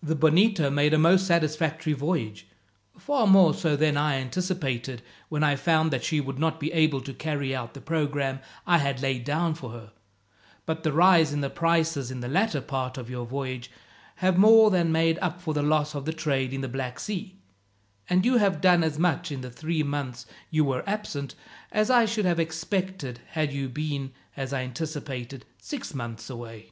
[0.00, 2.46] The Bonito made a most satisfactory voyage,
[2.96, 7.00] far more so than I anticipated, when I found that she would not be able
[7.00, 9.90] to carry out the programme I had laid down for her;
[10.64, 13.68] but the rise in the prices in the latter part of your voyage
[14.22, 17.34] have more than made up for the loss of the trade in the Black Sea;
[18.08, 21.34] and you have done as much in the three months you were absent,
[21.72, 26.70] as I should have expected had you been, as I anticipated, six months away.